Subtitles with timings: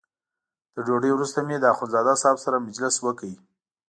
[0.73, 3.31] تر ډوډۍ وروسته مې له اخندزاده صاحب سره مجلس وکړ.